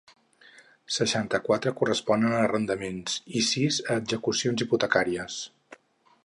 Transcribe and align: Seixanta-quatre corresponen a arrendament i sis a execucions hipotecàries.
Seixanta-quatre 0.95 1.73
corresponen 1.81 2.33
a 2.37 2.39
arrendament 2.45 2.97
i 3.41 3.45
sis 3.49 3.79
a 3.89 3.99
execucions 4.05 4.65
hipotecàries. 4.67 5.39